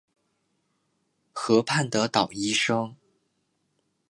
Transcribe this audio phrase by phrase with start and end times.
[1.31, 2.95] 河畔的捣衣声